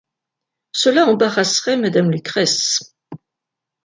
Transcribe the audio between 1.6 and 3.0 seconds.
Madame Lucrèce.